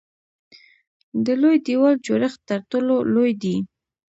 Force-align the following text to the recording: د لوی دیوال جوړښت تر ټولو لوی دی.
د 1.25 1.27
لوی 1.41 1.55
دیوال 1.65 1.95
جوړښت 2.05 2.39
تر 2.49 2.59
ټولو 2.69 2.95
لوی 3.13 3.31
دی. 3.43 3.57